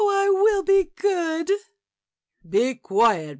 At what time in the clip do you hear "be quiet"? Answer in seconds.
2.49-3.29